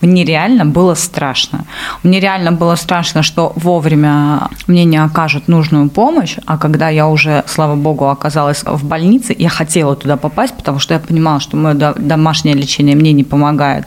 [0.00, 1.64] мне реально было страшно.
[2.02, 7.44] Мне реально было страшно, что вовремя мне не окажут нужную помощь, а когда я уже,
[7.46, 11.74] слава богу, оказалась в больнице, я хотела туда попасть, потому что я понимала, что мое
[11.74, 13.86] домашнее лечение мне не помогает.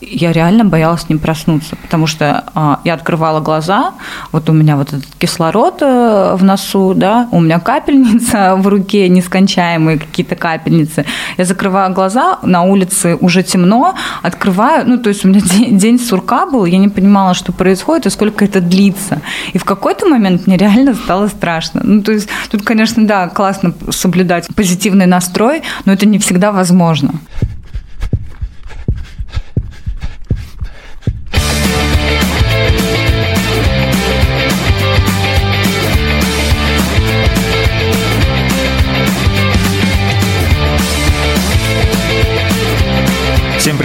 [0.00, 3.94] Я реально боялась не проснуться, потому что а, я открывала глаза,
[4.32, 9.08] вот у меня вот этот кислород э, в носу, да, у меня капельница в руке,
[9.08, 11.06] нескончаемые какие-то капельницы.
[11.38, 15.98] Я закрываю глаза, на улице уже темно, открываю, ну, то есть у меня день, день
[15.98, 19.20] сурка был, я не понимала, что происходит и сколько это длится.
[19.52, 21.80] И в какой-то момент мне реально стало страшно.
[21.84, 27.14] Ну, то есть тут, конечно, да, классно соблюдать позитивный настрой, но это не всегда возможно.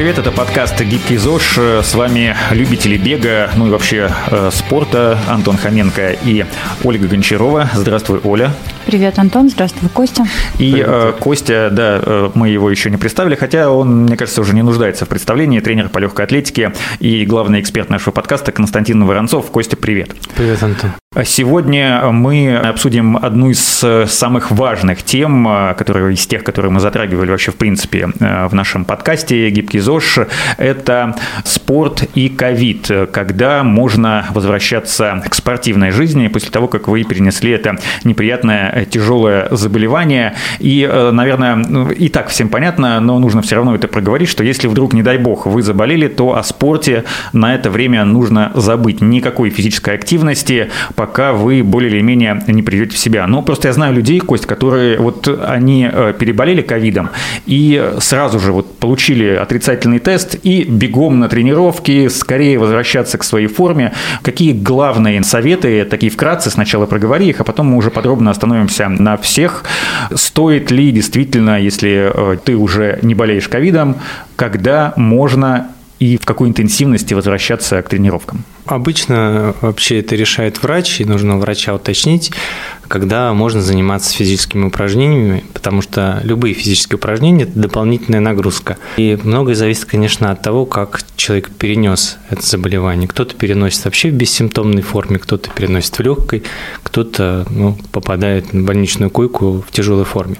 [0.01, 1.59] Привет, это подкаст «Гибкий ЗОЖ».
[1.83, 6.43] С вами любители бега, ну и вообще э, спорта Антон Хоменко и
[6.83, 7.69] Ольга Гончарова.
[7.75, 8.51] Здравствуй, Оля.
[8.87, 9.49] Привет, Антон.
[9.49, 10.25] Здравствуй, Костя.
[10.57, 14.55] И э, Костя, да, э, мы его еще не представили, хотя он, мне кажется, уже
[14.55, 15.59] не нуждается в представлении.
[15.59, 19.51] Тренер по легкой атлетике и главный эксперт нашего подкаста Константин Воронцов.
[19.51, 20.15] Костя, привет.
[20.35, 20.93] Привет, Антон.
[21.25, 26.79] Сегодня мы обсудим одну из э, самых важных тем, э, которые, из тех, которые мы
[26.79, 30.19] затрагивали вообще в принципе э, в нашем подкасте «Гибкий ЗОЖ».
[30.57, 37.51] Это спорт и ковид, когда можно возвращаться к спортивной жизни после того, как вы перенесли
[37.51, 40.35] это неприятное тяжелое заболевание.
[40.59, 44.69] И, наверное, ну, и так всем понятно, но нужно все равно это проговорить, что если
[44.69, 49.01] вдруг, не дай бог, вы заболели, то о спорте на это время нужно забыть.
[49.01, 50.69] Никакой физической активности,
[51.01, 53.25] пока вы более или менее не придете в себя.
[53.25, 57.09] Но просто я знаю людей, Кость, которые вот они э, переболели ковидом
[57.47, 63.47] и сразу же вот получили отрицательный тест и бегом на тренировки, скорее возвращаться к своей
[63.47, 63.93] форме.
[64.21, 69.17] Какие главные советы, такие вкратце, сначала проговори их, а потом мы уже подробно остановимся на
[69.17, 69.63] всех.
[70.13, 73.95] Стоит ли действительно, если э, ты уже не болеешь ковидом,
[74.35, 78.43] когда можно и в какой интенсивности возвращаться к тренировкам?
[78.71, 82.31] Обычно вообще это решает врач, и нужно врача уточнить,
[82.87, 88.77] когда можно заниматься физическими упражнениями, потому что любые физические упражнения– это дополнительная нагрузка.
[88.95, 93.09] И многое зависит, конечно, от того, как человек перенес это заболевание.
[93.09, 96.43] Кто-то переносит вообще в бессимптомной форме, кто-то переносит в легкой,
[96.81, 100.37] кто-то ну, попадает на больничную койку в тяжелой форме.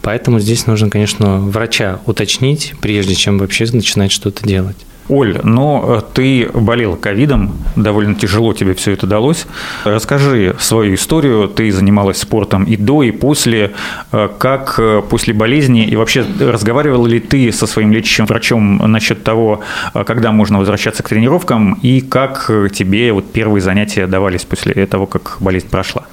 [0.00, 4.76] Поэтому здесь нужно, конечно, врача уточнить, прежде чем вообще начинать что-то делать.
[5.08, 9.46] Оль, но э, ты болел ковидом, довольно тяжело тебе все это далось.
[9.84, 11.48] Расскажи свою историю.
[11.48, 13.72] Ты занималась спортом и до, и после.
[14.12, 15.84] Э, как э, после болезни?
[15.86, 19.60] И вообще, разговаривал ли ты со своим лечащим врачом насчет того,
[20.06, 21.78] когда можно возвращаться к тренировкам?
[21.82, 26.04] И как тебе вот первые занятия давались после того, как болезнь прошла?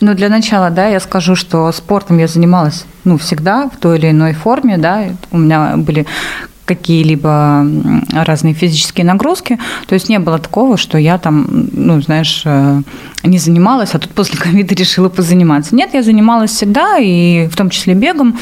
[0.00, 4.10] Ну, для начала, да, я скажу, что спортом я занималась, ну, всегда в той или
[4.10, 5.04] иной форме, да.
[5.30, 6.06] У меня были
[6.66, 7.66] какие-либо
[8.12, 9.58] разные физические нагрузки.
[9.86, 12.82] То есть не было такого, что я там, ну, знаешь, э,
[13.22, 15.74] не занималась, а тут после ковида решила позаниматься.
[15.74, 18.38] Нет, я занималась всегда, и в том числе бегом.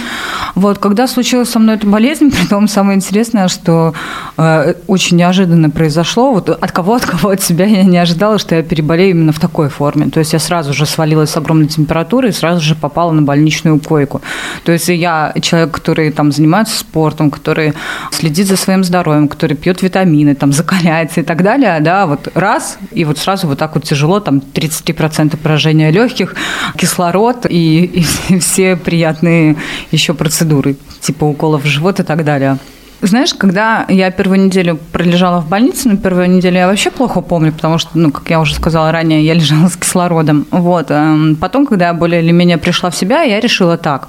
[0.55, 3.95] Вот, когда случилась со мной эта болезнь, при том самое интересное, что
[4.37, 6.33] э, очень неожиданно произошло.
[6.33, 9.39] Вот от кого, от кого, от себя я не ожидала, что я переболею именно в
[9.39, 10.09] такой форме.
[10.11, 13.79] То есть я сразу же свалилась с огромной температурой и сразу же попала на больничную
[13.81, 14.23] койку.
[14.65, 17.75] То есть я человек, который там занимается спортом, который
[18.15, 22.79] следит за своим здоровьем, который пьет витамины, там закаляется и так далее, да, вот раз,
[22.93, 26.35] и вот сразу вот так вот тяжело, там 33% поражения легких,
[26.77, 27.85] кислород и,
[28.29, 29.57] и все приятные
[29.91, 32.59] еще процедуры, типа уколов в живот и так далее.
[33.07, 37.53] Знаешь, когда я первую неделю пролежала в больнице, ну, первую неделю я вообще плохо помню,
[37.53, 40.47] потому что, ну, как я уже сказала ранее, я лежала с кислородом.
[40.51, 40.87] Вот.
[40.91, 44.09] Эм, потом, когда я более или менее пришла в себя, я решила так.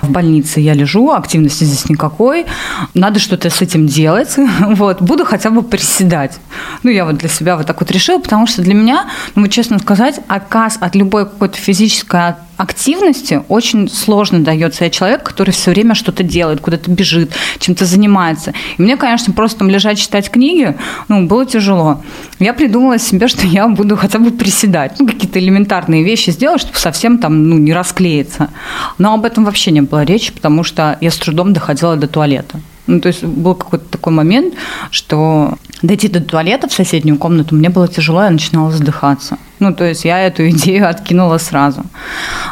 [0.00, 2.46] В больнице я лежу, активности здесь никакой,
[2.94, 4.36] надо что-то с этим делать.
[4.76, 5.00] Вот.
[5.00, 6.38] Буду хотя бы приседать.
[6.82, 9.78] Ну, я вот для себя вот так вот решила, потому что для меня, ну, честно
[9.78, 14.84] сказать, отказ от любой какой-то физической активности очень сложно дается.
[14.84, 18.35] Я человек, который все время что-то делает, куда-то бежит, чем-то занимается.
[18.78, 20.76] И мне, конечно, просто там лежать, читать книги,
[21.08, 22.02] ну, было тяжело.
[22.38, 26.78] Я придумала себе, что я буду хотя бы приседать, ну, какие-то элементарные вещи сделать, чтобы
[26.78, 28.50] совсем там, ну, не расклеиться.
[28.98, 32.60] Но об этом вообще не было речи, потому что я с трудом доходила до туалета.
[32.86, 34.54] Ну, то есть был какой-то такой момент,
[34.90, 39.38] что дойти до туалета в соседнюю комнату, мне было тяжело, я начинала задыхаться.
[39.58, 41.82] Ну, то есть я эту идею откинула сразу.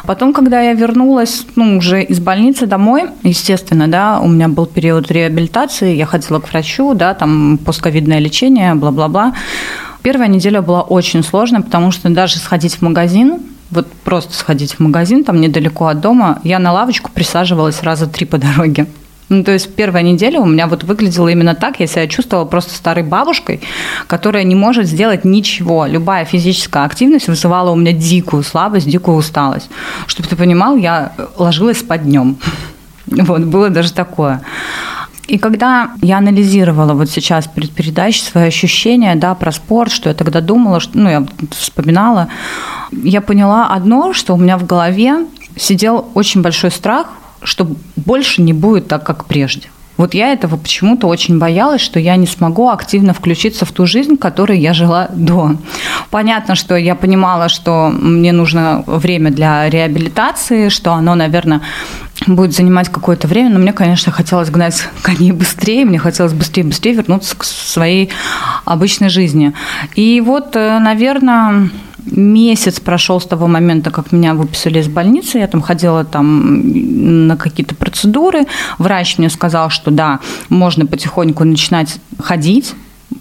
[0.06, 5.11] Потом, когда я вернулась, ну, уже из больницы домой, естественно, да, у меня был период
[5.11, 9.35] реабилитации, я ходила к врачу, да, там постковидное лечение, бла-бла-бла.
[10.03, 14.81] Первая неделя была очень сложная, потому что даже сходить в магазин, вот просто сходить в
[14.81, 18.87] магазин, там недалеко от дома, я на лавочку присаживалась раза три по дороге.
[19.34, 21.81] Ну, то есть первая неделя у меня вот выглядела именно так.
[21.81, 23.60] Я себя чувствовала просто старой бабушкой,
[24.06, 25.86] которая не может сделать ничего.
[25.86, 29.69] Любая физическая активность вызывала у меня дикую слабость, дикую усталость.
[30.06, 32.36] Чтобы ты понимал, я ложилась спать днем.
[33.06, 34.40] Вот, было даже такое.
[35.28, 40.14] И когда я анализировала вот сейчас перед передачей свои ощущения, да, про спорт, что я
[40.14, 42.28] тогда думала, что, ну, я вспоминала,
[42.92, 45.26] я поняла одно, что у меня в голове
[45.56, 47.08] сидел очень большой страх
[47.44, 49.69] что больше не будет так, как прежде.
[49.96, 54.17] Вот я этого почему-то очень боялась, что я не смогу активно включиться в ту жизнь,
[54.17, 55.56] которой я жила до.
[56.11, 61.61] Понятно, что я понимала, что мне нужно время для реабилитации, что оно, наверное,
[62.26, 67.37] будет занимать какое-то время, но мне, конечно, хотелось гнать коней быстрее, мне хотелось быстрее-быстрее вернуться
[67.37, 68.11] к своей
[68.64, 69.52] обычной жизни.
[69.94, 71.70] И вот, э, наверное,
[72.06, 75.39] месяц прошел с того момента, как меня выписали из больницы.
[75.39, 78.47] Я там ходила там на какие-то процедуры.
[78.79, 82.75] Врач мне сказал, что да, можно потихоньку начинать ходить,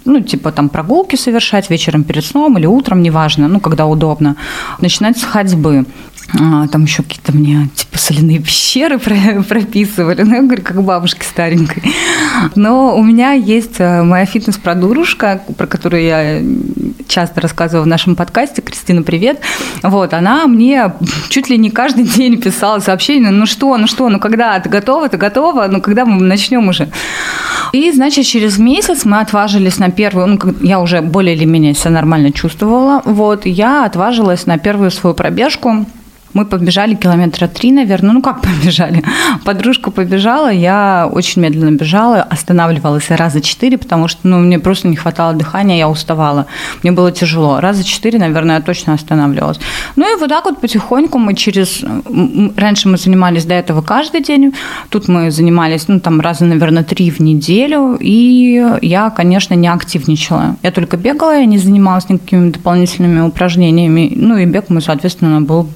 [0.06, 4.36] ну, типа там прогулки совершать вечером перед сном или утром, неважно, ну, когда удобно,
[4.82, 5.86] начинать с ходьбы.
[6.40, 8.98] А, там еще какие-то мне типа соляные пещеры
[9.48, 11.84] прописывали, ну, я говорю, как бабушке старенькой.
[12.56, 16.42] Но у меня есть э, моя фитнес-подружка, про которую я
[17.08, 19.42] часто рассказываю в нашем подкасте, Кристина, привет.
[19.84, 20.94] Вот, она мне
[21.30, 25.10] чуть ли не каждый день писала сообщение, ну что, ну что, ну когда, ты готова,
[25.10, 26.90] ты готова, ну когда мы начнем уже?
[27.74, 31.92] И, значит, через месяц мы отважились на первую, ну, я уже более или менее себя
[31.92, 35.86] нормально чувствовала, вот, я отважилась на первую свою пробежку,
[36.34, 38.14] мы побежали километра три, наверное.
[38.14, 39.04] Ну, как побежали?
[39.46, 44.96] Подружка побежала, я очень медленно бежала, останавливалась раза четыре, потому что ну, мне просто не
[44.96, 46.48] хватало дыхания, я уставала.
[46.82, 47.60] Мне было тяжело.
[47.60, 49.60] Раза четыре, наверное, я точно останавливалась.
[49.96, 51.84] Ну и вот так вот потихоньку мы через...
[52.58, 54.54] Раньше мы занимались до этого каждый день.
[54.90, 57.98] Тут мы занимались, ну, там, раза, наверное, три в неделю.
[58.00, 60.56] И я, конечно, не активничала.
[60.64, 64.12] Я только бегала, я не занималась никакими дополнительными упражнениями.
[64.16, 65.70] Ну и бег мой, соответственно, был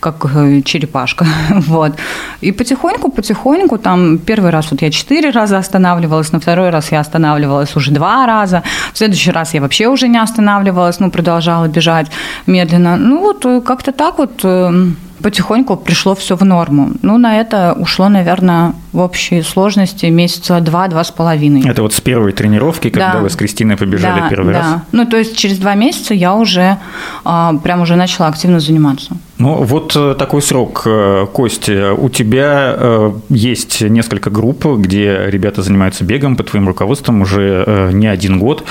[0.00, 1.26] как э, черепашка.
[1.50, 1.92] вот.
[2.40, 7.00] И потихоньку, потихоньку, там первый раз вот я четыре раза останавливалась, на второй раз я
[7.00, 8.62] останавливалась уже два раза,
[8.92, 12.06] в следующий раз я вообще уже не останавливалась, ну, продолжала бежать
[12.46, 12.96] медленно.
[12.96, 14.86] Ну, вот э, как-то так вот э,
[15.22, 16.90] потихоньку пришло все в норму.
[17.02, 21.68] Ну, на это ушло, наверное, в общей сложности месяца два-два с половиной.
[21.68, 23.18] Это вот с первой тренировки, когда да.
[23.20, 24.60] вы с Кристиной побежали да, первый да.
[24.60, 24.80] раз?
[24.92, 26.78] Ну, то есть через два месяца я уже
[27.24, 29.16] а, прям уже начала активно заниматься.
[29.38, 31.92] Ну, вот э, такой срок, э, Костя.
[31.92, 38.06] У тебя э, есть несколько групп, где ребята занимаются бегом под твоим руководством уже не
[38.06, 38.64] один год.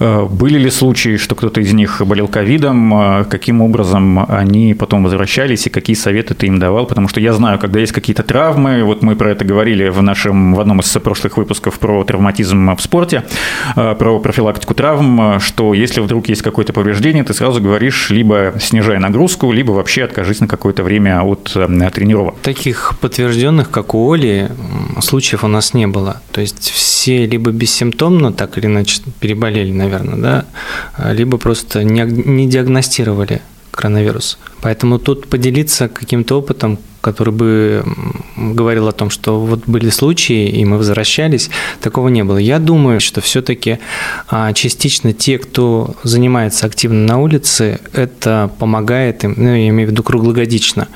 [0.00, 2.94] Э, были ли случаи, что кто-то из них болел ковидом?
[2.94, 6.86] Э, каким образом они потом возвращались и какие советы ты им давал?
[6.86, 10.54] Потому что я знаю, когда есть какие-то травмы, вот мы про это говорили в нашем
[10.54, 13.24] в одном из прошлых выпусков про травматизм в спорте,
[13.76, 18.98] э, про профилактику травм, что если вдруг есть какое-то повреждение, ты сразу говоришь, либо снижай
[18.98, 21.44] нагрузку, либо вообще откажись на какое-то время от
[21.92, 22.36] тренировок.
[22.42, 24.50] Таких подтвержденных, как у Оли,
[25.00, 26.22] случаев у нас не было.
[26.32, 30.44] То есть все либо бессимптомно так или иначе переболели, наверное, наверное, да,
[30.94, 34.38] а, либо просто не, не диагностировали коронавирус.
[34.62, 37.84] Поэтому тут поделиться каким-то опытом, который бы
[38.36, 42.38] говорил о том, что вот были случаи, и мы возвращались, такого не было.
[42.38, 43.78] Я думаю, что все-таки
[44.28, 49.92] а, частично те, кто занимается активно на улице, это помогает им, ну, я имею в
[49.92, 50.88] виду круглогодично.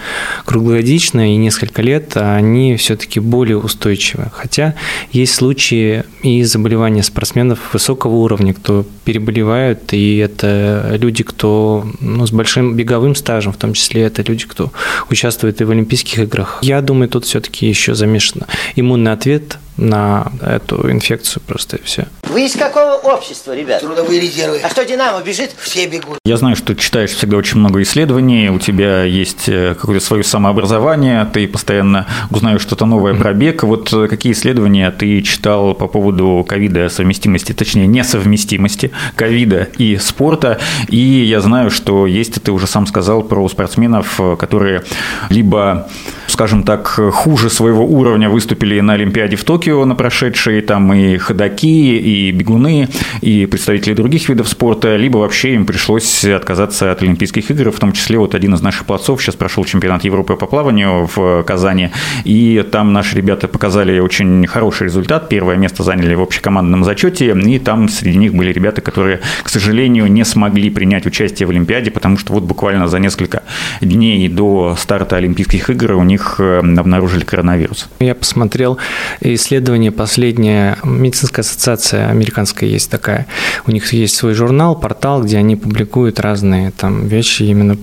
[0.45, 4.31] Круглогодично и несколько лет они все-таки более устойчивы.
[4.33, 4.75] Хотя
[5.13, 12.31] есть случаи и заболевания спортсменов высокого уровня, кто переболевают, и это люди, кто ну, с
[12.31, 14.73] большим беговым стажем, в том числе это люди, кто
[15.11, 16.59] участвует и в Олимпийских Олимпийских играх.
[16.63, 22.07] Я думаю, тут все-таки еще замешано иммунный ответ на эту инфекцию просто и все.
[22.23, 23.81] Вы из какого общества, ребят?
[23.81, 24.61] Трудовые резервы.
[24.63, 25.55] А что Динамо бежит?
[25.57, 26.19] Все бегут.
[26.25, 30.25] Я знаю, что ты читаешь всегда очень много исследований, у тебя есть э, какое-то свое
[30.25, 33.63] самообразование, ты постоянно узнаешь что-то новое про бег.
[33.63, 40.59] Вот э, какие исследования ты читал по поводу ковида совместимости, точнее несовместимости ковида и спорта?
[40.89, 44.83] И я знаю, что есть, ты уже сам сказал про спортсменов, э, которые
[45.31, 45.89] либо
[46.35, 51.97] скажем так, хуже своего уровня выступили на Олимпиаде в Токио на прошедшей, там и ходаки,
[51.97, 52.89] и бегуны,
[53.21, 57.93] и представители других видов спорта, либо вообще им пришлось отказаться от Олимпийских игр, в том
[57.93, 59.23] числе вот один из наших плацов.
[59.23, 61.91] Сейчас прошел чемпионат Европы по плаванию в Казани,
[62.25, 67.59] и там наши ребята показали очень хороший результат, первое место заняли в общекомандном зачете, и
[67.61, 72.19] там среди них были ребята, которые, к сожалению, не смогли принять участие в Олимпиаде, потому
[72.19, 73.45] что вот буквально за несколько
[73.81, 77.89] дней до старта Олимпийских игр у них э, обнаружили коронавирус.
[78.01, 78.79] Я посмотрел
[79.21, 83.27] исследование последнее, медицинская ассоциация американская есть такая,
[83.67, 87.77] у них есть свой журнал, портал, где они публикуют разные там вещи именно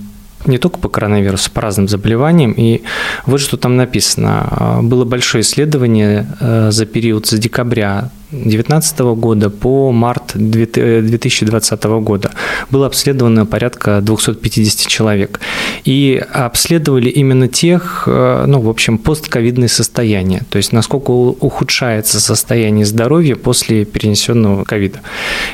[0.46, 2.52] не только по коронавирусу, по разным заболеваниям.
[2.52, 2.82] И
[3.26, 4.80] вот что там написано.
[4.82, 12.30] Было большое исследование э, за период с декабря 2019 года по март 2020 года.
[12.70, 15.40] Было обследовано порядка 250 человек.
[15.84, 22.86] И обследовали именно тех, э, ну, в общем, постковидные состояния, то есть насколько ухудшается состояние
[22.86, 25.00] здоровья после перенесенного ковида.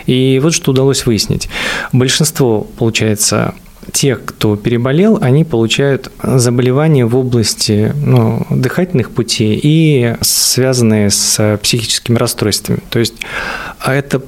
[0.06, 1.49] И вот что удалось выяснить.
[1.92, 3.54] Большинство, получается,
[3.92, 12.16] тех, кто переболел, они получают заболевания в области ну, дыхательных путей и связанные с психическими
[12.16, 12.80] расстройствами.
[12.90, 13.14] То есть
[13.80, 14.23] а это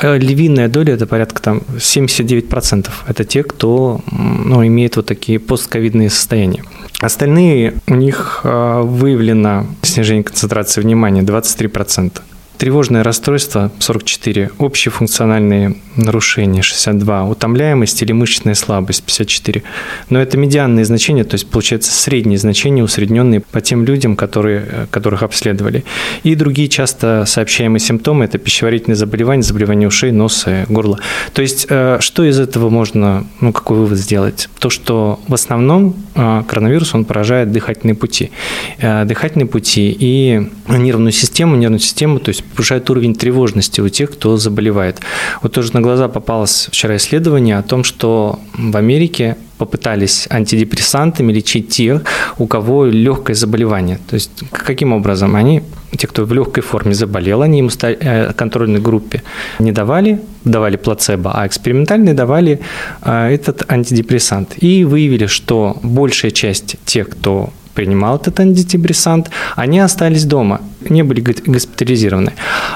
[0.00, 2.88] э, львиная доля, это порядка там 79%.
[3.06, 6.64] Это те, кто ну, имеет вот такие постковидные состояния.
[7.00, 12.20] Остальные, у них э, выявлено снижение концентрации внимания 23%.
[12.58, 19.62] Тревожное расстройство 44, общие функциональные нарушения 62, утомляемость или мышечная слабость 54.
[20.08, 25.22] Но это медианные значения, то есть получается средние значения, усредненные по тем людям, которые, которых
[25.22, 25.84] обследовали.
[26.22, 30.98] И другие часто сообщаемые симптомы– это пищеварительные заболевания, заболевания ушей, носа, горла.
[31.34, 34.48] То есть э, что из этого можно, ну какой вывод сделать?
[34.58, 38.30] То, что в основном э, коронавирус, он поражает дыхательные пути.
[38.78, 44.12] Э, дыхательные пути и нервную систему, нервную систему, то есть повышает уровень тревожности у тех,
[44.12, 45.00] кто заболевает.
[45.42, 51.68] Вот тоже на глаза попалось вчера исследование о том, что в Америке попытались антидепрессантами лечить
[51.68, 52.02] тех,
[52.38, 53.98] у кого легкое заболевание.
[54.08, 55.62] То есть каким образом они,
[55.96, 59.22] те, кто в легкой форме заболел, они ему э, контрольной группе
[59.58, 62.60] не давали, давали плацебо, а экспериментальные давали
[63.02, 64.62] э, этот антидепрессант.
[64.62, 71.20] И выявили, что большая часть тех, кто принимал этот антидепрессант, они остались дома, не были
[71.20, 72.32] госпитализированы.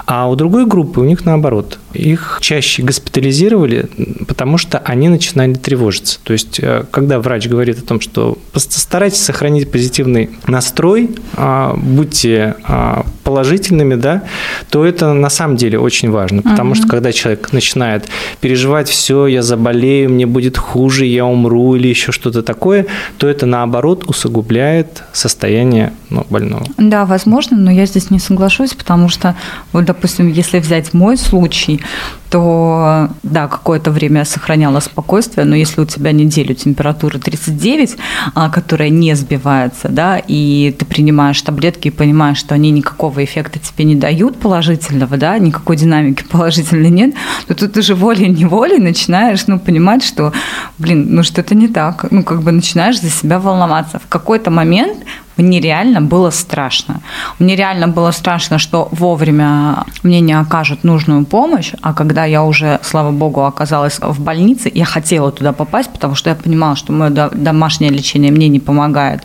[0.06, 1.78] А у другой группы у них наоборот.
[1.92, 3.88] Их чаще госпитализировали,
[4.26, 6.18] потому что они начинали тревожиться.
[6.22, 12.56] То есть, э, когда врач говорит о том, что старайтесь сохранить позитивный настрой, а, будьте
[12.64, 14.22] а, положительными, да,
[14.70, 16.78] то это на самом деле очень важно, потому uh-huh.
[16.78, 18.08] что когда человек начинает
[18.40, 22.86] переживать, все, я заболею, мне будет хуже, я умру или еще что-то такое,
[23.18, 26.66] то это наоборот усугубляет состояние ну, больного.
[26.76, 29.36] Да, возможно, но я здесь не соглашусь, потому что,
[29.74, 31.82] вот, допустим, если взять мой случай,
[32.30, 37.96] то да, какое-то время сохраняла спокойствие, но если у тебя неделю температура 39,
[38.34, 43.58] а, которая не сбивается, да, и ты принимаешь таблетки и понимаешь, что они никакого эффекта
[43.58, 47.14] тебе не дают положительного, да, никакой динамики положительной нет,
[47.48, 50.32] то тут уже волей-неволей начинаешь, ну, понимать, что,
[50.78, 53.98] блин, ну, что-то не так, ну, как бы начинаешь за себя волноваться.
[53.98, 54.98] В какой-то момент
[55.40, 57.00] мне реально было страшно.
[57.38, 62.80] Мне реально было страшно, что вовремя мне не окажут нужную помощь, а когда я уже,
[62.82, 67.10] слава богу, оказалась в больнице, я хотела туда попасть, потому что я понимала, что мое
[67.10, 69.22] домашнее лечение мне не помогает.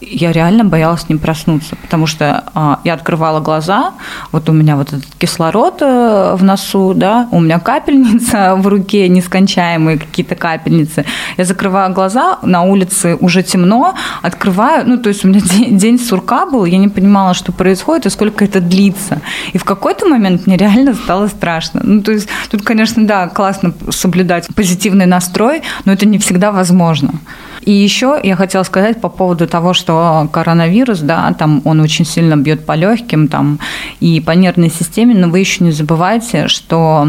[0.00, 3.92] Я реально боялась не проснуться, потому что а, я открывала глаза,
[4.32, 9.08] вот у меня вот этот кислород э, в носу, да, у меня капельница в руке,
[9.08, 11.04] нескончаемые какие-то капельницы.
[11.36, 15.98] Я закрываю глаза, на улице уже темно, открываю, ну, то есть у меня день, день
[15.98, 19.20] сурка был, я не понимала, что происходит и сколько это длится.
[19.52, 21.80] И в какой-то момент мне реально стало страшно.
[21.82, 27.14] Ну, то есть тут, конечно, да, классно соблюдать позитивный настрой, но это не всегда возможно.
[27.62, 32.36] И еще я хотела сказать по поводу того, что коронавирус, да, там он очень сильно
[32.36, 33.58] бьет по легким там,
[34.00, 37.08] и по нервной системе, но вы еще не забывайте, что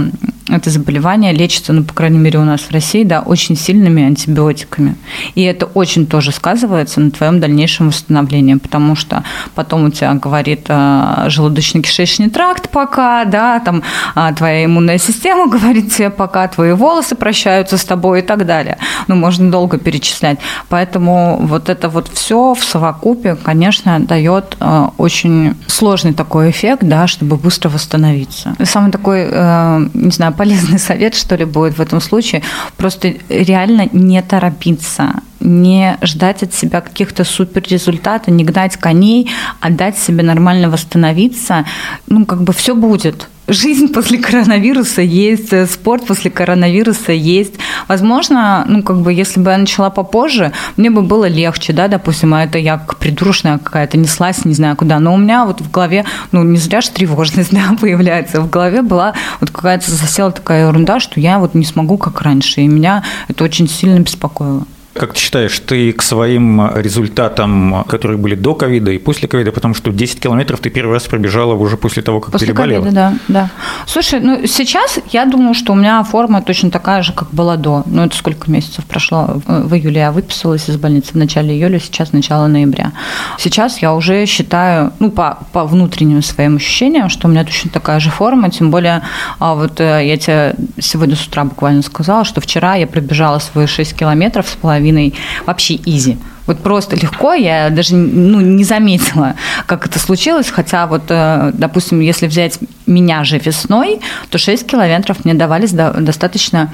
[0.51, 4.95] это заболевание лечится, ну, по крайней мере, у нас в России, да, очень сильными антибиотиками.
[5.35, 9.23] И это очень тоже сказывается на твоем дальнейшем восстановлении, потому что
[9.55, 13.83] потом у тебя говорит э, желудочно-кишечный тракт пока, да, там
[14.15, 18.77] э, твоя иммунная система говорит тебе пока, твои волосы прощаются с тобой и так далее.
[19.07, 20.39] Ну, можно долго перечислять.
[20.69, 27.07] Поэтому вот это вот все в совокупе, конечно, дает э, очень сложный такой эффект, да,
[27.07, 28.55] чтобы быстро восстановиться.
[28.63, 32.41] Самый такой, э, не знаю, полезный совет, что ли, будет в этом случае.
[32.75, 39.69] Просто реально не торопиться не ждать от себя каких-то супер результатов, не гнать коней, а
[39.69, 41.65] дать себе нормально восстановиться.
[42.07, 47.53] Ну, как бы все будет жизнь после коронавируса есть, э, спорт после коронавируса есть.
[47.87, 52.33] Возможно, ну, как бы, если бы я начала попозже, мне бы было легче, да, допустим,
[52.33, 54.99] а это я как придурочная какая-то неслась, не знаю куда.
[54.99, 58.41] Но у меня вот в голове, ну, не зря же тревожность, да, появляется.
[58.41, 62.61] В голове была вот какая-то засела такая ерунда, что я вот не смогу, как раньше.
[62.61, 64.65] И меня это очень сильно беспокоило.
[64.93, 69.73] Как ты считаешь, ты к своим результатам, которые были до ковида и после ковида, потому
[69.73, 72.81] что 10 километров ты первый раз пробежала уже после того, как после переболела?
[72.81, 73.49] После да, да.
[73.85, 77.83] Слушай, ну сейчас я думаю, что у меня форма точно такая же, как была до.
[77.85, 79.41] Ну это сколько месяцев прошло?
[79.47, 82.91] В июле я выписалась из больницы в начале июля, сейчас начало ноября.
[83.37, 88.01] Сейчас я уже считаю, ну по, по внутренним своим ощущениям, что у меня точно такая
[88.01, 89.03] же форма, тем более
[89.39, 93.67] а вот э, я тебе сегодня с утра буквально сказала, что вчера я пробежала свои
[93.67, 95.13] 6 километров с половиной половиной
[95.45, 96.17] вообще изи.
[96.47, 99.35] Вот просто легко, я даже ну, не заметила,
[99.67, 102.57] как это случилось, хотя вот, э, допустим, если взять
[102.91, 106.73] меня же весной, то 6 километров мне давались достаточно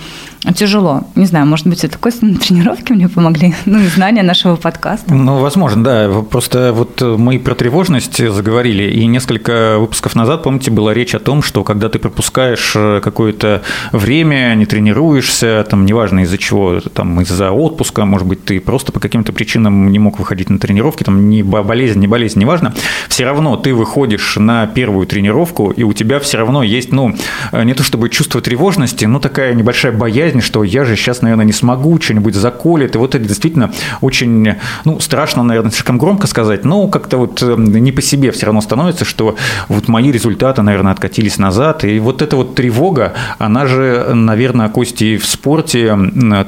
[0.55, 1.03] тяжело.
[1.15, 5.13] Не знаю, может быть, это косвенные тренировки мне помогли, ну и знания нашего подкаста.
[5.13, 6.21] Ну, возможно, да.
[6.29, 11.41] Просто вот мы про тревожность заговорили, и несколько выпусков назад, помните, была речь о том,
[11.41, 17.51] что когда ты пропускаешь э, какое-то время, не тренируешься, там, неважно из-за чего, там, из-за
[17.51, 21.43] отпуска, может быть, ты просто по каким-то причинам не мог выходить на тренировки, там, не
[21.43, 22.74] болезнь, не болезнь, неважно,
[23.09, 27.15] все равно ты выходишь на первую тренировку, и у тебя все равно есть, ну,
[27.51, 31.45] э, не то чтобы чувство тревожности, но такая небольшая боязнь, что я же сейчас, наверное,
[31.45, 32.95] не смогу, что-нибудь заколет.
[32.95, 33.71] И вот это действительно
[34.01, 38.45] очень, ну, страшно, наверное, слишком громко сказать, но как-то вот э, не по себе все
[38.45, 39.35] равно становится, что
[39.67, 41.83] вот мои результаты, наверное, откатились назад.
[41.83, 45.97] И вот эта вот тревога, она же, наверное, Кости в спорте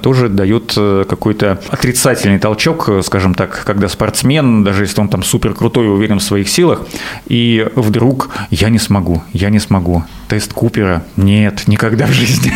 [0.02, 5.54] тоже дает э, какой-то отрицательный толчок, скажем так, когда спортсмен, даже если он там супер
[5.54, 6.82] крутой уверен в своих силах,
[7.28, 10.04] и вдруг я не смогу, я не смогу.
[10.28, 11.04] Тест Купера?
[11.16, 12.52] Нет, никогда в жизни.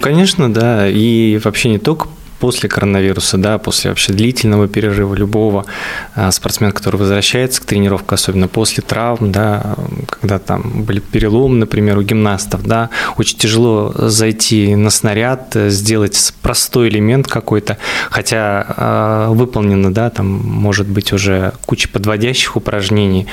[0.00, 0.88] Конечно, да.
[0.88, 2.08] И вообще не только
[2.44, 5.64] после коронавируса, да, после вообще длительного перерыва любого
[6.14, 9.76] а, спортсмена, который возвращается к тренировке, особенно после травм, да,
[10.10, 16.90] когда там были переломы, например, у гимнастов, да, очень тяжело зайти на снаряд, сделать простой
[16.90, 17.78] элемент какой-то,
[18.10, 23.26] хотя э, выполнено, да, там может быть уже куча подводящих упражнений,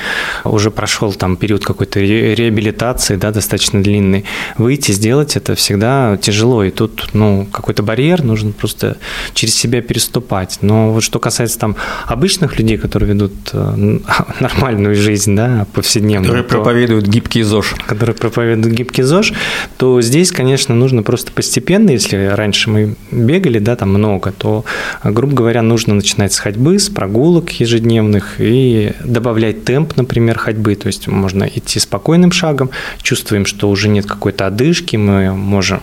[0.44, 4.24] уже прошел там период какой-то реабилитации, да, достаточно длинный,
[4.56, 8.96] выйти, сделать это всегда тяжело, и тут, ну, какой-то барьер, нужно просто
[9.34, 10.58] через себя переступать.
[10.62, 13.98] Но вот что касается там обычных людей, которые ведут э,
[14.40, 16.24] нормальную жизнь, да, повседневную.
[16.24, 17.74] Которые то, проповедуют гибкий ЗОЖ.
[17.86, 19.32] Которые проповедуют гибкий ЗОЖ,
[19.76, 24.64] то здесь, конечно, нужно просто постепенно, если раньше мы бегали, да, там много, то,
[25.04, 30.86] грубо говоря, нужно начинать с ходьбы, с прогулок ежедневных и добавлять темп, например, ходьбы, то
[30.86, 32.70] есть можно идти спокойным шагом,
[33.02, 35.80] чувствуем, что уже нет какой-то одышки, мы можем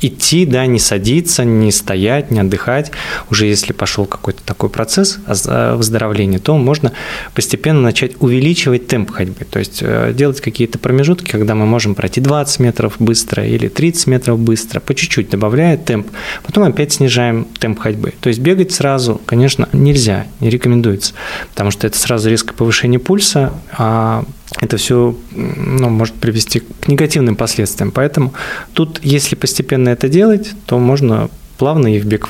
[0.00, 2.90] идти, да, не садиться, не стоять, не отдыхать.
[3.30, 6.92] Уже если пошел какой-то такой процесс выздоровления, то можно
[7.34, 9.44] постепенно начать увеличивать темп ходьбы.
[9.44, 14.06] То есть э, делать какие-то промежутки, когда мы можем пройти 20 метров быстро или 30
[14.06, 16.08] метров быстро, по чуть-чуть добавляя темп.
[16.44, 18.12] Потом опять снижаем темп ходьбы.
[18.20, 21.14] То есть бегать сразу, конечно, нельзя, не рекомендуется,
[21.50, 24.24] потому что это сразу резкое повышение пульса, а
[24.58, 27.92] это все ну, может привести к негативным последствиям.
[27.92, 28.34] Поэтому
[28.72, 32.26] тут, если постепенно это делать, то можно плавно и в бег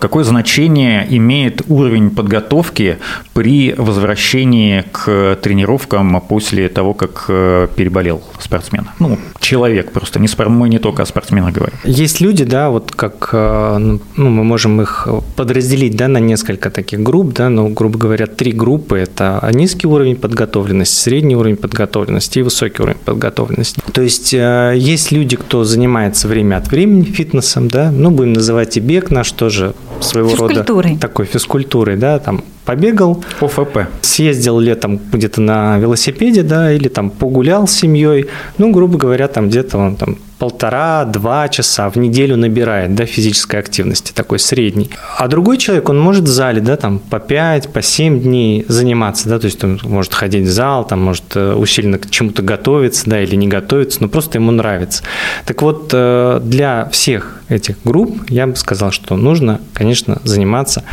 [0.00, 2.96] Какое значение имеет уровень подготовки
[3.34, 8.86] при возвращении к тренировкам после того, как э, переболел спортсмен?
[8.98, 10.48] Ну, человек просто, не спор...
[10.48, 11.76] мы не только о спортсменах говорим.
[11.84, 17.00] Есть люди, да, вот как, э, ну, мы можем их подразделить, да, на несколько таких
[17.00, 22.42] групп, да, ну, грубо говоря, три группы– это низкий уровень подготовленности, средний уровень подготовленности и
[22.42, 23.82] высокий уровень подготовленности.
[23.92, 28.78] То есть э, есть люди, кто занимается время от времени фитнесом, да, ну, будем называть
[28.78, 30.64] и бег наш тоже своего рода
[31.00, 37.66] такой физкультурой, да, там побегал, ОФП, съездил летом где-то на велосипеде, да, или там погулял
[37.66, 38.26] с семьей,
[38.58, 44.12] ну, грубо говоря, там где-то он там полтора-два часа в неделю набирает, да, физической активности,
[44.12, 44.90] такой средний.
[45.18, 49.28] А другой человек, он может в зале, да, там по 5, по 7 дней заниматься,
[49.28, 53.08] да, то есть он может ходить в зал, там может э, усиленно к чему-то готовиться,
[53.08, 55.02] да, или не готовиться, но просто ему нравится.
[55.44, 60.84] Так вот, э, для всех этих групп я бы сказал, что нужно, конечно, заниматься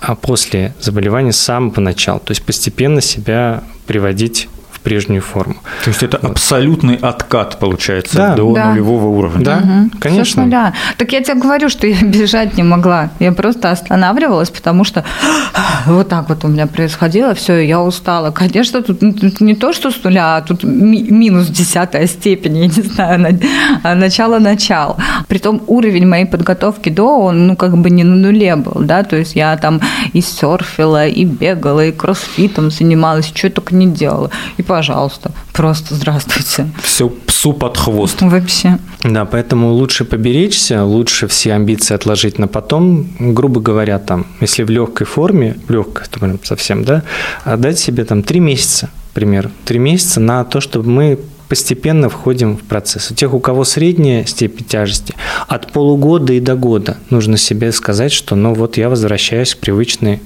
[0.00, 2.20] а после заболевания с самого начала.
[2.20, 4.48] То есть постепенно себя приводить
[4.88, 5.54] прежнюю форму.
[5.84, 8.34] То есть это абсолютный откат, получается, Да.
[8.34, 8.70] до Да.
[8.70, 9.44] нулевого уровня.
[9.44, 9.60] Да,
[9.94, 10.44] с конечно.
[10.44, 10.72] нуля.
[10.96, 13.10] Так я тебе говорю, что я бежать не могла.
[13.20, 15.04] Я просто останавливалась, потому что
[15.86, 17.34] вот так вот у меня происходило.
[17.34, 18.30] Все, я устала.
[18.30, 22.66] Конечно, тут, тут не то, что с нуля, а тут ми- минус десятая степень, я
[22.66, 23.38] не знаю, на-
[23.82, 24.96] а, начало-начал.
[25.28, 29.16] Притом уровень моей подготовки до, он ну как бы не на нуле был, да, то
[29.16, 29.80] есть я там
[30.14, 34.30] и серфила, и бегала, и кроссфитом занималась, что я только не делала.
[34.58, 36.68] И, пожалуйста, просто здравствуйте.
[36.84, 38.22] Все псу под хвост.
[38.22, 38.78] Вообще.
[39.02, 43.08] Да, поэтому лучше поберечься, лучше все амбиции отложить на потом.
[43.18, 47.02] Грубо говоря, там, если в легкой форме, в легкой то прям совсем, да,
[47.44, 52.56] а дать себе там три месяца, пример, три месяца на то, чтобы мы постепенно входим
[52.56, 53.10] в процесс.
[53.10, 55.12] У тех, у кого средняя степень тяжести,
[55.48, 60.20] от полугода и до года нужно себе сказать, что ну вот я возвращаюсь к привычной,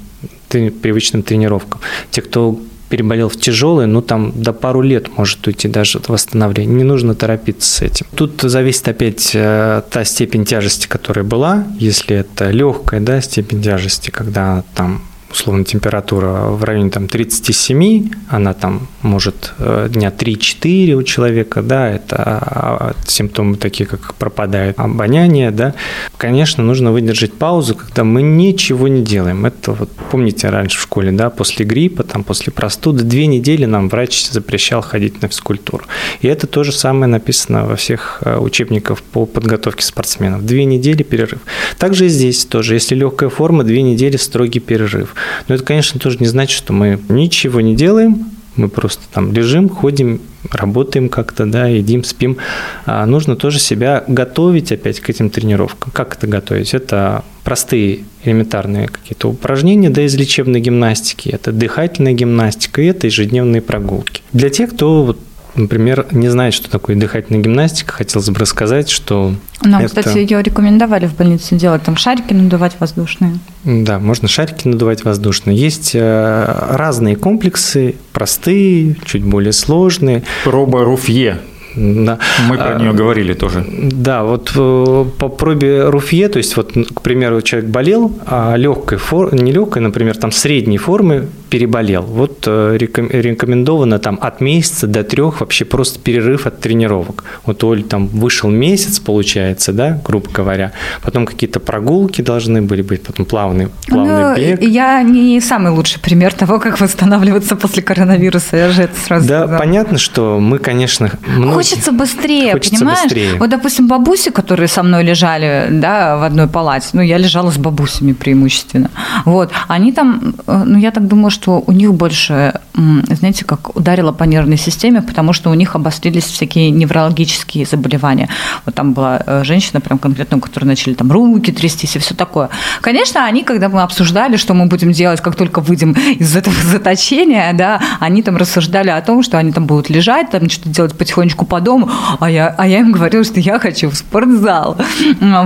[0.51, 1.81] привычным тренировкам.
[2.11, 2.61] Те, кто
[2.93, 6.75] переболел в тяжелый, ну там до пару лет может уйти даже от восстановления.
[6.75, 8.05] Не нужно торопиться с этим.
[8.15, 11.67] Тут зависит опять э, та степень тяжести, которая была.
[11.81, 18.53] Если это легкая да, степень тяжести, когда там условно температура в районе там 37, она
[18.53, 25.51] там может э, дня 3-4 у человека, да, это а, симптомы такие, как пропадает обоняние,
[25.51, 25.75] да.
[26.19, 29.47] Конечно, нужно выдержать паузу, когда мы ничего не делаем.
[29.47, 33.89] Это вот, помните, раньше в школе, да, после гриппа, там, после простуды, две недели нам
[33.89, 35.85] врач запрещал ходить на физкультуру.
[36.21, 40.45] И это то же самое написано во всех э, учебниках по подготовке спортсменов.
[40.45, 41.41] Две недели перерыв.
[41.79, 45.15] Также и здесь тоже, если легкая форма, две недели строгий перерыв.
[45.49, 49.69] Но это, конечно, тоже не значит, что мы ничего не делаем, мы просто там лежим,
[49.69, 52.37] ходим, работаем как-то, да, едим, спим.
[52.85, 55.91] А нужно тоже себя готовить опять к этим тренировкам.
[55.93, 56.75] Как это готовить?
[56.75, 63.63] Это простые элементарные какие-то упражнения, да, из лечебной гимнастики, это дыхательная гимнастика и это ежедневные
[63.63, 64.23] прогулки.
[64.33, 65.19] Для тех, кто вот
[65.55, 70.43] Например, не знает, что такое дыхательная гимнастика, хотелось бы рассказать, что Нам, это- кстати, ее
[70.43, 73.39] рекомендовали в больнице делать, там шарики надувать воздушные.
[73.65, 75.57] Да, можно шарики надувать воздушные.
[75.57, 80.23] Есть э, разные комплексы, простые, чуть более сложные.
[80.45, 81.39] Проба Руфье.
[81.75, 82.19] Да.
[82.49, 83.65] Мы про А, нее говорили тоже.
[83.69, 88.99] Да, вот э, по пробе Руфье, то есть вот, к примеру, человек болел, а легкой
[88.99, 92.03] формы, не легкой, например, там средней формы переболел.
[92.03, 97.25] Вот э, реком- рекомендовано там от месяца до трех вообще просто перерыв от тренировок.
[97.45, 100.73] Вот у Оли там вышел месяц, получается, да, грубо говоря.
[101.03, 104.63] Потом какие-то прогулки должны были быть, потом плавный, плавный Ну, бег.
[104.63, 108.57] Я не самый лучший пример того, как восстанавливаться после коронавируса.
[108.57, 109.59] Я же это сразу Да, сказала.
[109.59, 113.03] понятно, что мы, конечно, многие- Хочется быстрее, Хочется понимаешь?
[113.03, 113.35] быстрее.
[113.39, 117.59] Вот, допустим, бабуси, которые со мной лежали, да, в одной палате, ну, я лежала с
[117.59, 118.89] бабусями преимущественно,
[119.27, 124.13] вот, они там, э, ну, я так думаю, что у них больше, знаете, как ударило
[124.13, 128.29] по нервной системе, потому что у них обострились всякие неврологические заболевания.
[128.65, 132.15] Вот там была э, женщина прям конкретно, у которой начали там руки трястись и все
[132.15, 132.49] такое.
[132.81, 137.53] Конечно, они, когда мы обсуждали, что мы будем делать, как только выйдем из этого заточения,
[137.53, 141.45] да, они там рассуждали о том, что они там будут лежать, там что-то делать потихонечку
[141.45, 144.79] по дому, а я, а я им говорила, что я хочу в спортзал.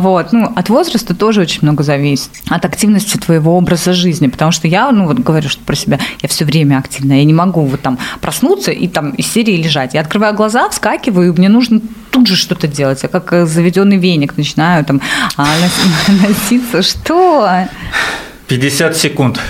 [0.06, 0.32] Вот.
[0.32, 2.30] Ну, от возраста тоже очень много зависит.
[2.48, 4.26] От активности твоего образа жизни.
[4.26, 7.15] Потому что я, ну, вот говорю, что про себя, я все время активная.
[7.16, 9.94] Я не могу вот там проснуться и там из серии лежать.
[9.94, 13.02] Я открываю глаза, вскакиваю, и мне нужно тут же что-то делать.
[13.02, 15.00] Я как э, заведенный веник начинаю там
[15.36, 16.82] а, нос- носиться.
[16.82, 17.48] Что?
[18.48, 19.40] 50 секунд.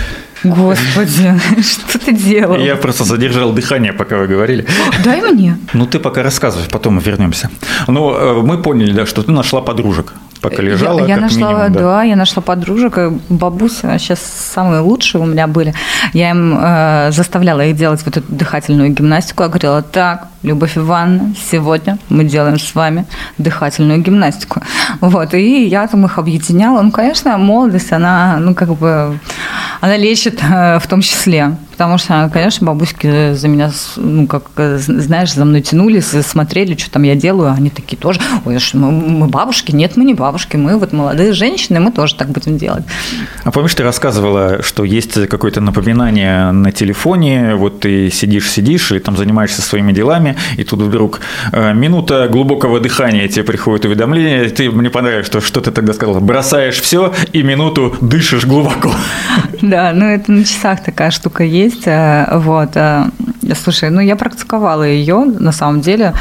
[0.44, 2.56] Господи, что ты делал?
[2.58, 4.66] Я просто задержал дыхание, пока вы говорили.
[5.04, 5.58] Дай мне.
[5.72, 7.50] Ну, ты пока рассказывай, потом мы вернемся.
[7.88, 11.72] Ну, э, мы поняли, да, что ты нашла подружек, пока лежала, я, я нашла, минимум,
[11.72, 11.80] да.
[11.80, 12.02] да.
[12.02, 15.74] я нашла подружек, бабуся сейчас самые лучшие у меня были.
[16.12, 19.42] Я им э, заставляла их делать вот эту дыхательную гимнастику.
[19.42, 23.04] Я говорила, так, Любовь Ивановна, сегодня мы делаем с вами
[23.36, 24.62] дыхательную гимнастику.
[25.00, 26.82] Вот, и я там их объединяла.
[26.82, 29.18] Ну, конечно, молодость, она, ну, как бы,
[29.80, 31.56] она лечит э, в том числе.
[31.76, 37.02] Потому что, конечно, бабуськи за меня, ну, как, знаешь, за мной тянулись, смотрели, что там
[37.02, 37.52] я делаю.
[37.52, 39.72] Они такие тоже, ой, а что, мы бабушки?
[39.72, 42.84] Нет, мы не бабушки, мы вот молодые женщины, мы тоже так будем делать.
[43.44, 49.18] А помнишь, ты рассказывала, что есть какое-то напоминание на телефоне, вот ты сидишь-сидишь и там
[49.18, 51.20] занимаешься своими делами, и тут вдруг
[51.52, 56.20] э, минута глубокого дыхания, тебе приходит уведомление, ты мне понравилось, что, что ты тогда сказала,
[56.20, 58.90] бросаешь все и минуту дышишь глубоко.
[59.62, 61.86] Да, ну это на часах такая штука есть.
[61.86, 62.70] э, Вот.
[62.76, 63.04] э,
[63.64, 66.12] Слушай, ну я практиковала ее на самом деле,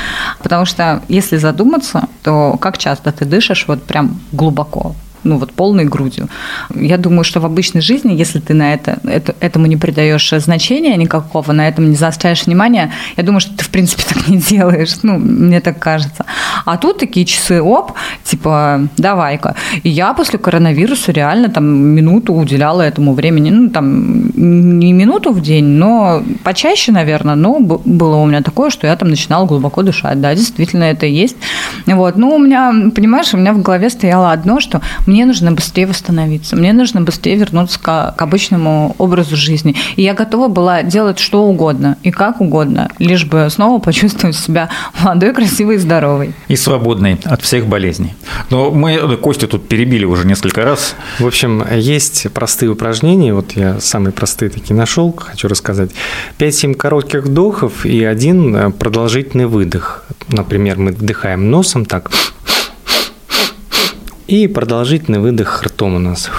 [0.42, 4.96] потому что если задуматься, то как часто ты дышишь вот прям глубоко?
[5.26, 6.30] Ну вот полной грудью.
[6.74, 10.96] Я думаю, что в обычной жизни, если ты на это, это этому не придаешь значения
[10.96, 14.96] никакого, на этом не заостряешь внимание, я думаю, что ты в принципе так не делаешь.
[15.04, 16.26] Ну, мне так кажется.
[16.66, 17.94] А тут такие часы, оп,
[18.26, 19.56] типа, давай-ка.
[19.84, 23.52] И я после коронавируса реально там минуту уделяла этому времени.
[23.52, 28.88] Ну, там, не минуту в день, но почаще, наверное, но было у меня такое, что
[28.88, 30.20] я там начинала глубоко дышать.
[30.20, 31.38] Да, действительно, это есть.
[31.86, 32.18] Вот.
[32.18, 36.56] Ну, у меня, понимаешь, у меня в голове стояло одно, что мне нужно быстрее восстановиться,
[36.56, 39.76] мне нужно быстрее вернуться к, к обычному образу жизни.
[39.96, 44.70] И я готова была делать что угодно и как угодно, лишь бы снова почувствовать себя
[45.04, 46.34] молодой, красивой и здоровой.
[46.48, 48.15] И свободной от всех болезней.
[48.50, 50.96] Но мы Костю тут перебили уже несколько раз.
[51.20, 55.92] В общем, есть простые упражнения, вот я самые простые такие нашел, хочу рассказать.
[56.40, 60.06] 5-7 коротких вдохов и один э, продолжительный выдох.
[60.28, 62.12] Например, мы вдыхаем носом так,
[64.28, 66.32] и продолжительный выдох ртом у нас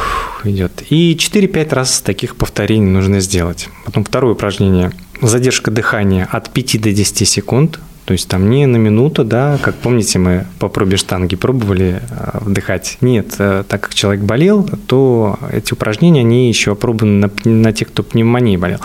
[0.44, 0.82] идет.
[0.90, 3.68] И 4-5 раз таких повторений нужно сделать.
[3.84, 4.92] Потом второе упражнение.
[5.22, 7.78] Задержка дыхания от 5 до 10 секунд.
[8.06, 12.38] То есть там не на минуту, да, как помните, мы по пробе штанги пробовали э,
[12.40, 12.98] вдыхать.
[13.00, 17.88] Нет, э, так как человек болел, то эти упражнения, они еще опробованы на, на тех,
[17.88, 18.78] кто пневмонией болел.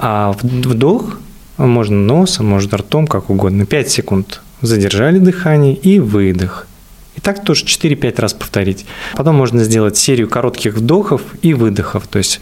[0.00, 1.18] А вдох
[1.56, 3.64] можно носом, можно ртом, как угодно.
[3.64, 6.66] 5 секунд задержали дыхание и выдох.
[7.14, 8.86] И так тоже 4-5 раз повторить.
[9.14, 12.08] Потом можно сделать серию коротких вдохов и выдохов.
[12.08, 12.40] То есть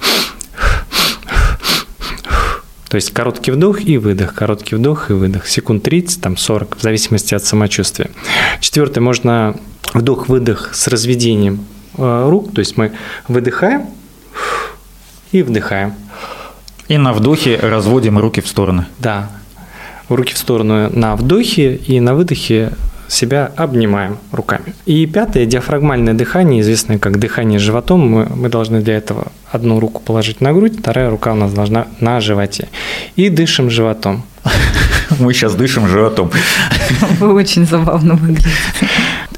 [2.92, 5.46] то есть короткий вдох и выдох, короткий вдох и выдох.
[5.46, 8.10] Секунд 30, там 40, в зависимости от самочувствия.
[8.60, 9.56] Четвертое, можно
[9.94, 11.64] вдох-выдох с разведением
[11.96, 12.52] э, рук.
[12.52, 12.92] То есть мы
[13.28, 13.86] выдыхаем
[15.32, 15.94] и вдыхаем.
[16.88, 18.84] И на вдохе разводим руки в стороны.
[18.98, 19.30] Да.
[20.10, 22.74] Руки в сторону на вдохе и на выдохе
[23.12, 24.74] себя обнимаем руками.
[24.86, 28.00] И пятое, диафрагмальное дыхание, известное как дыхание животом.
[28.00, 31.86] Мы, мы должны для этого одну руку положить на грудь, вторая рука у нас должна
[32.00, 32.68] на животе.
[33.16, 34.24] И дышим животом.
[35.18, 36.30] Мы сейчас дышим животом.
[37.20, 38.48] Вы очень забавно выглядите.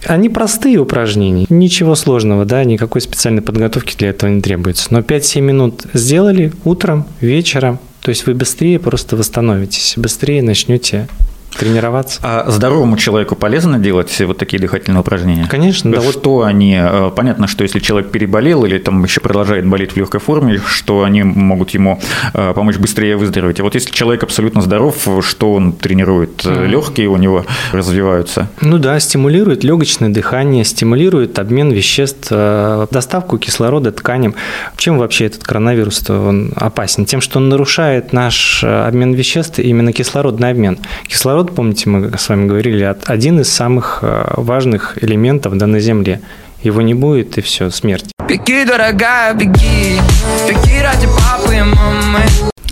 [0.06, 4.88] Они простые упражнения, ничего сложного, да, никакой специальной подготовки для этого не требуется.
[4.90, 11.08] Но 5-7 минут сделали утром, вечером, то есть вы быстрее просто восстановитесь, быстрее начнете
[11.54, 12.20] тренироваться.
[12.22, 15.46] А здоровому человеку полезно делать вот такие дыхательные упражнения?
[15.48, 16.00] Конечно, да.
[16.00, 16.44] Что вот...
[16.44, 16.76] они?
[16.78, 21.02] Э, понятно, что если человек переболел или там еще продолжает болеть в легкой форме, что
[21.04, 22.00] они могут ему
[22.32, 23.60] э, помочь быстрее выздороветь.
[23.60, 26.44] А вот если человек абсолютно здоров, что он тренирует?
[26.44, 26.66] Mm.
[26.66, 28.48] Легкие у него развиваются?
[28.60, 34.34] Ну да, стимулирует легочное дыхание, стимулирует обмен веществ, доставку кислорода тканям.
[34.76, 37.04] Чем вообще этот коронавирус он опасен?
[37.04, 40.78] Тем, что он нарушает наш обмен веществ, именно кислородный обмен.
[41.06, 45.80] Кислород кислород, помните, мы с вами говорили, один из самых э, важных элементов да, на
[45.80, 46.20] Земле.
[46.62, 48.06] Его не будет, и все, смерть.
[48.28, 50.00] Беги, дорогая, беги,
[50.48, 52.20] беги ради папы и мамы.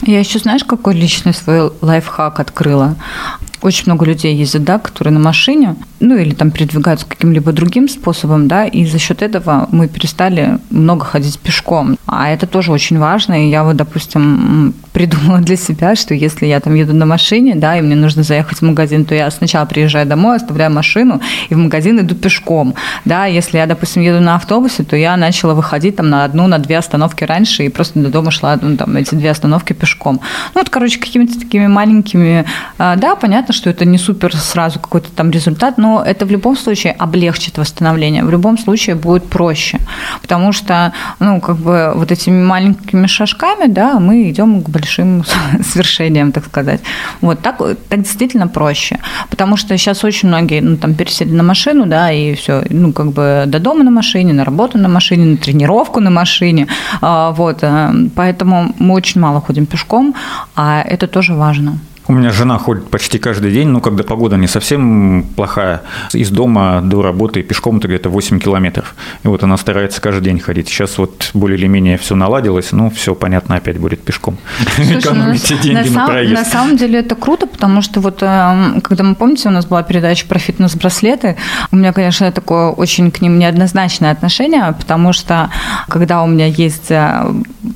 [0.06, 2.96] Я еще, знаешь, какой личный свой лайфхак открыла?
[3.60, 8.48] Очень много людей ездят, да, которые на машине, ну или там передвигаются каким-либо другим способом,
[8.48, 11.96] да, и за счет этого мы перестали много ходить пешком.
[12.06, 16.60] А это тоже очень важно, и я вот, допустим, придумала для себя, что если я
[16.60, 20.06] там еду на машине, да, и мне нужно заехать в магазин, то я сначала приезжаю
[20.06, 24.82] домой, оставляю машину, и в магазин иду пешком, да, если я, допустим, еду на автобусе,
[24.82, 28.32] то я начала выходить там на одну, на две остановки раньше, и просто до дома
[28.32, 30.20] шла, ну, там, эти две остановки пешком.
[30.54, 32.44] Ну, вот, короче, какими-то такими маленькими,
[32.78, 36.56] а, да, понятно, что это не супер сразу какой-то там результат, но это в любом
[36.56, 39.78] случае облегчит восстановление, в любом случае будет проще,
[40.20, 45.24] потому что, ну, как бы вот этими маленькими шажками, да, мы идем к большим
[45.72, 46.80] свершениям, так сказать.
[47.20, 48.98] Вот так, так действительно проще,
[49.30, 53.12] потому что сейчас очень многие, ну, там, пересели на машину, да, и все, ну, как
[53.12, 56.66] бы до дома на машине, на работу на машине, на тренировку на машине,
[57.00, 60.14] а, вот, э, поэтому мы очень мало ходим пешком,
[60.54, 61.78] а это тоже важно.
[62.08, 65.82] У меня жена ходит почти каждый день, ну, когда погода не совсем плохая.
[66.12, 68.94] Из дома до работы пешком это где-то 8 километров.
[69.22, 70.68] И вот она старается каждый день ходить.
[70.68, 74.36] Сейчас вот более или менее все наладилось, ну, все понятно, опять будет пешком.
[74.74, 76.34] Слушай, Экономите на, деньги на, на проезд.
[76.34, 79.84] На самом деле это круто, потому что вот, эм, когда мы, помните, у нас была
[79.84, 81.36] передача про фитнес-браслеты,
[81.70, 85.50] у меня, конечно, такое очень к ним неоднозначное отношение, потому что
[85.88, 87.32] когда у меня есть э,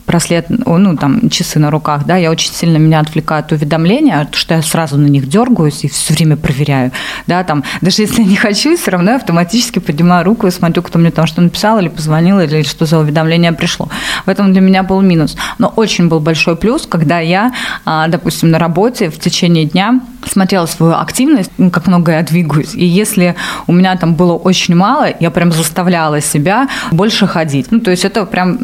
[0.06, 4.62] браслет, ну, там, часы на руках, да, я очень сильно меня отвлекают уведомления, что я
[4.62, 6.92] сразу на них дергаюсь и все время проверяю.
[7.26, 10.82] Да, там, даже если я не хочу, все равно я автоматически поднимаю руку и смотрю,
[10.82, 13.88] кто мне там что написал или позвонил, или что за уведомление пришло.
[14.24, 15.36] В этом для меня был минус.
[15.58, 17.52] Но очень был большой плюс, когда я,
[17.84, 20.00] а, допустим, на работе в течение дня
[20.30, 22.74] смотрела свою активность, ну, как много я двигаюсь.
[22.74, 27.66] И если у меня там было очень мало, я прям заставляла себя больше ходить.
[27.70, 28.58] Ну, то есть это прям,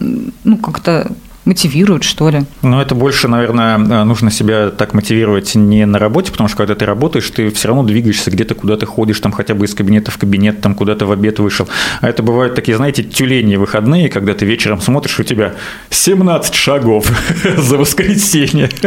[0.44, 1.06] ну, как-то
[1.44, 2.44] мотивирует, что ли.
[2.62, 6.87] Но это больше, наверное, нужно себя так мотивировать не на работе, потому что когда ты
[6.87, 10.18] работаешь, ты все равно двигаешься где-то, куда ты ходишь, там хотя бы из кабинета в
[10.18, 11.68] кабинет, там куда-то в обед вышел.
[12.00, 15.55] А это бывают такие, знаете, тюлени выходные, когда ты вечером смотришь, у тебя
[15.90, 17.07] 17 шагов
[17.57, 18.70] за воскресенье.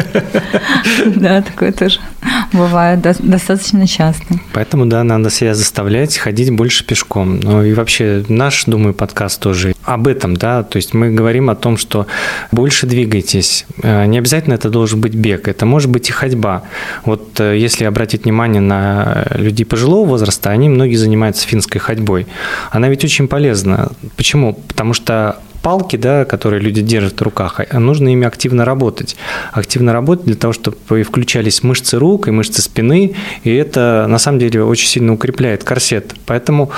[1.06, 2.00] Да, такое тоже
[2.54, 4.40] бывает достаточно часто.
[4.54, 7.40] Поэтому, да, надо себя заставлять ходить больше пешком.
[7.40, 11.56] Ну и вообще наш, думаю, подкаст тоже об этом, да, то есть мы говорим о
[11.56, 12.08] том, что
[12.52, 13.66] больше двигайтесь.
[13.84, 16.64] Э, не обязательно это должен быть бег, это может быть и ходьба.
[17.06, 22.28] Вот э, если обратить внимание на людей пожилого возраста, они многие занимаются финской ходьбой.
[22.72, 23.92] Она ведь очень полезна.
[24.18, 24.54] Почему?
[24.68, 29.16] Потому что палки, да, которые люди держат в руках, а нужно ими активно работать.
[29.52, 34.38] Активно работать для того, чтобы включались мышцы рук и мышцы спины, и это на самом
[34.38, 36.14] деле очень сильно укрепляет корсет.
[36.28, 36.70] Поэтому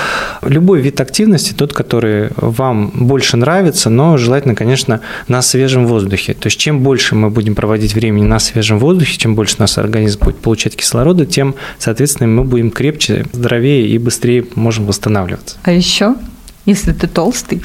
[0.41, 6.33] любой вид активности, тот, который вам больше нравится, но желательно, конечно, на свежем воздухе.
[6.33, 10.23] То есть чем больше мы будем проводить времени на свежем воздухе, чем больше наш организм
[10.23, 15.57] будет получать кислорода, тем, соответственно, мы будем крепче, здоровее и быстрее можем восстанавливаться.
[15.63, 16.15] А еще
[16.67, 17.63] если ты толстый.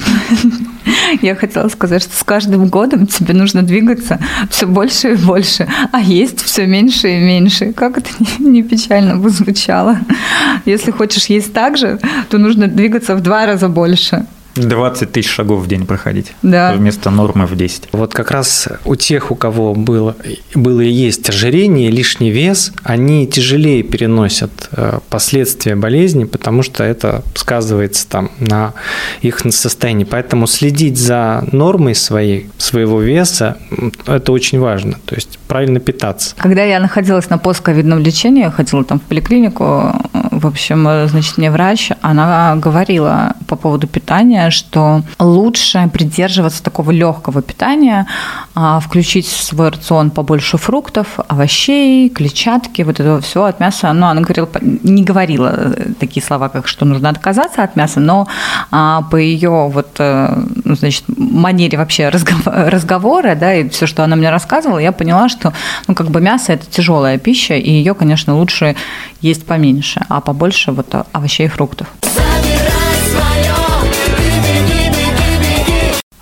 [1.21, 5.99] Я хотела сказать, что с каждым годом тебе нужно двигаться все больше и больше, а
[5.99, 7.73] есть все меньше и меньше.
[7.73, 9.99] Как это не печально бы звучало.
[10.65, 14.25] Если хочешь есть так же, то нужно двигаться в два раза больше.
[14.55, 16.33] 20 тысяч шагов в день проходить.
[16.41, 16.73] Да.
[16.73, 17.89] Вместо нормы в 10.
[17.91, 20.15] Вот как раз у тех, у кого было,
[20.53, 27.23] было и есть ожирение, лишний вес, они тяжелее переносят э, последствия болезни, потому что это
[27.35, 28.73] сказывается там на
[29.21, 30.03] их состоянии.
[30.03, 33.57] Поэтому следить за нормой своей, своего веса,
[34.05, 34.97] это очень важно.
[35.05, 36.35] То есть правильно питаться.
[36.37, 39.93] Когда я находилась на постковидном лечении, ходила там в поликлинику,
[40.39, 47.41] в общем, значит, мне врач, она говорила по поводу питания, что лучше придерживаться такого легкого
[47.41, 48.07] питания,
[48.55, 53.91] а, включить в свой рацион побольше фруктов, овощей, клетчатки, вот этого всего от мяса.
[53.93, 58.27] Ну, она говорила, не говорила э, такие слова, как что нужно отказаться от мяса, но
[58.71, 64.15] а, по ее вот, э, ну, значит, манере вообще разговора, да, и все, что она
[64.15, 65.53] мне рассказывала, я поняла, что,
[65.87, 68.75] ну, как бы мясо– это тяжелая пища, и ее, конечно, лучше
[69.21, 71.87] есть поменьше, а побольше вот овощей и фруктов.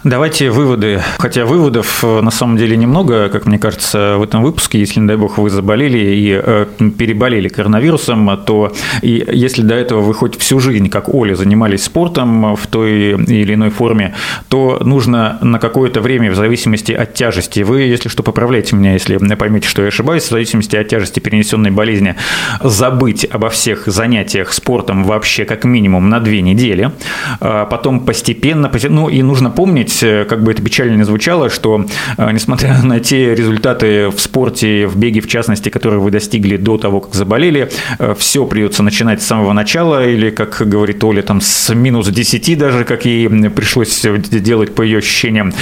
[0.04, 1.00] Давайте выводы.
[1.20, 4.80] Хотя выводов э, на самом деле немного, как мне кажется, в этом выпуске.
[4.80, 6.66] Если, не дай бог, вы заболели и э,
[6.98, 12.56] переболели коронавирусом, то и если до этого вы хоть всю жизнь, как Оля, занимались спортом
[12.56, 14.16] в той или иной форме,
[14.50, 19.18] то нужно на какое-то время, в зависимости от тяжести, вы, если что, поправляйте меня, если
[19.36, 22.16] поймете, что я ошибаюсь, в зависимости от тяжести перенесенной болезни,
[22.64, 26.92] забыть обо всех занятиях спортом вообще как минимум на две недели,
[27.40, 31.50] а потом постепенно, ну и нужно помнить, отметить, э, как бы это печально не звучало,
[31.50, 31.86] что
[32.18, 36.78] э, несмотря на те результаты в спорте, в беге в частности, которые вы достигли до
[36.78, 41.42] того, как заболели, э, все придется начинать с самого начала, или, как говорит Оля, там
[41.42, 45.54] с минус 10 даже, как ей пришлось делать по ее ощущениям.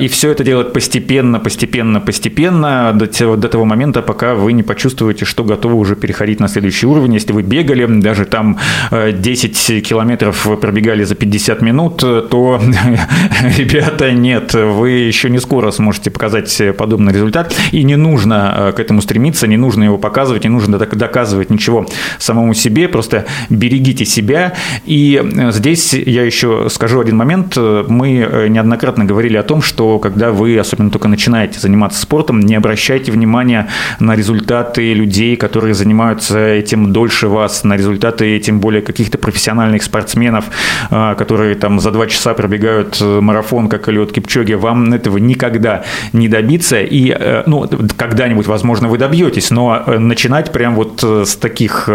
[0.00, 5.24] И все это делать постепенно, постепенно, постепенно, до, до того момента, пока вы не почувствуете,
[5.24, 7.14] что готовы уже переходить на следующий уровень.
[7.14, 8.58] Если вы бегали, даже там
[8.90, 12.60] 10 километров пробегали за 50 минут, то
[13.58, 18.80] ребята, нет, вы еще не скоро сможете показать подобный результат, и не нужно э, к
[18.80, 21.86] этому стремиться, не нужно его показывать, не нужно доказывать ничего
[22.18, 24.54] самому себе, просто берегите себя.
[24.86, 27.56] И э, здесь я еще скажу один момент.
[27.56, 32.54] Мы э, неоднократно говорили о том, что когда вы, особенно только начинаете заниматься спортом, не
[32.54, 33.68] обращайте внимания
[34.00, 40.46] на результаты людей, которые занимаются этим дольше вас, на результаты, тем более каких-то профессиональных спортсменов,
[40.90, 46.80] которые там за два часа пробегают марафон, как Элиот Кипчоги, вам этого никогда не добиться.
[46.80, 51.88] И, э, ну, когда-нибудь, возможно, вы добьетесь, но э, начинать прям вот э, с таких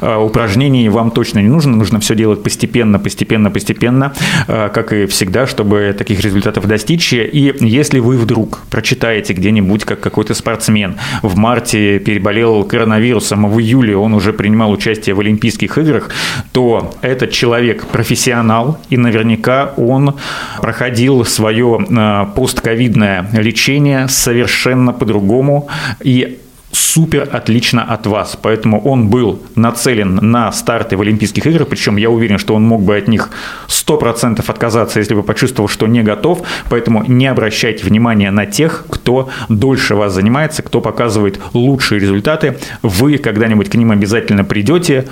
[0.00, 1.76] упражнений вам точно не нужно.
[1.76, 4.12] Нужно все делать постепенно, постепенно, постепенно,
[4.46, 7.12] как и всегда, чтобы таких результатов достичь.
[7.12, 13.60] И если вы вдруг прочитаете где-нибудь, как какой-то спортсмен в марте переболел коронавирусом, а в
[13.60, 16.10] июле он уже принимал участие в Олимпийских играх,
[16.52, 20.14] то этот человек профессионал, и наверняка он
[20.60, 20.81] проходил
[21.24, 25.68] свое э, постковидное лечение совершенно по-другому
[26.02, 26.38] и
[26.72, 28.36] супер отлично от вас.
[28.40, 32.82] Поэтому он был нацелен на старты в Олимпийских играх, причем я уверен, что он мог
[32.82, 33.30] бы от них
[33.68, 36.42] 100% отказаться, если бы почувствовал, что не готов.
[36.70, 42.58] Поэтому не обращайте внимания на тех, кто дольше вас занимается, кто показывает лучшие результаты.
[42.82, 45.06] Вы когда-нибудь к ним обязательно придете,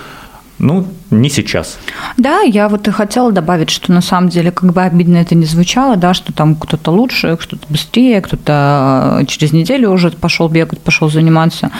[0.61, 1.79] ну, не сейчас.
[2.19, 5.47] Да, я вот и хотела добавить, что на самом деле, как бы обидно это не
[5.47, 10.81] звучало, да, что там кто-то лучше, кто-то быстрее, кто-то э, через неделю уже пошел бегать,
[10.81, 11.71] пошел заниматься.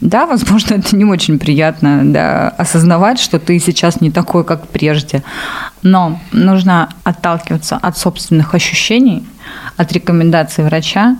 [0.00, 5.22] Да, возможно, это не очень приятно, да, осознавать, что ты сейчас не такой, как прежде.
[5.82, 9.24] Но нужно отталкиваться от собственных ощущений,
[9.76, 11.16] от рекомендаций врача,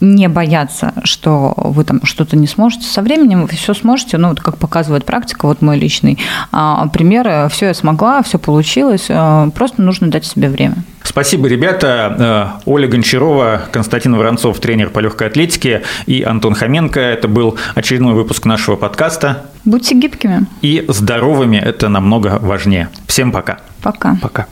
[0.00, 2.86] не бояться, что вы там что-то не сможете.
[2.86, 6.18] Со временем вы все сможете, ну, вот как показывает практика, вот мой личный
[6.52, 10.76] а, пример, все я смогла, все получилось, а, просто нужно дать себе время.
[11.02, 12.60] Спасибо, ребята.
[12.66, 17.00] Оля Гончарова, Константин Воронцов, тренер по легкой атлетике, и Антон Хоменко.
[17.00, 19.46] Это был очередной выпуск нашего подкаста.
[19.64, 20.46] Будьте гибкими.
[20.60, 22.90] И здоровыми– это намного важнее.
[23.06, 23.58] Всем пока.
[23.82, 24.18] Пока.
[24.20, 24.46] Пока.